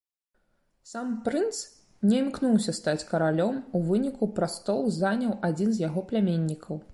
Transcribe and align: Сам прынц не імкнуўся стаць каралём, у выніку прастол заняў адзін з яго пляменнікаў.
Сам 0.91 1.09
прынц 1.27 1.59
не 2.09 2.17
імкнуўся 2.23 2.73
стаць 2.79 3.05
каралём, 3.11 3.59
у 3.77 3.83
выніку 3.91 4.31
прастол 4.41 4.81
заняў 4.97 5.37
адзін 5.51 5.69
з 5.79 5.89
яго 5.89 5.99
пляменнікаў. 6.11 6.83